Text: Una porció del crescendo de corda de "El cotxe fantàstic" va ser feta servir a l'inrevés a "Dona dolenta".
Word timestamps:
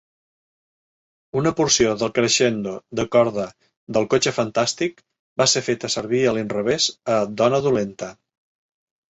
Una 1.41 1.51
porció 1.59 1.91
del 2.03 2.09
crescendo 2.15 2.73
de 3.01 3.05
corda 3.17 3.45
de 3.97 4.01
"El 4.01 4.09
cotxe 4.15 4.33
fantàstic" 4.39 5.05
va 5.43 5.49
ser 5.53 5.65
feta 5.69 5.93
servir 5.99 6.25
a 6.31 6.35
l'inrevés 6.41 6.91
a 7.19 7.21
"Dona 7.45 7.63
dolenta". 7.69 8.11